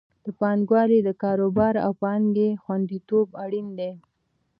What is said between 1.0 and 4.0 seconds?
د کاروبار او پانګې خوندیتوب اړین دی.